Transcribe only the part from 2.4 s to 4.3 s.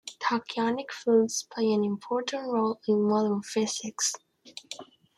role in modern physics.